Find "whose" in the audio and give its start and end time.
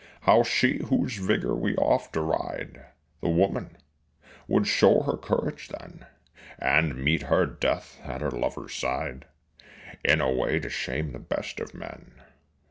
0.87-1.17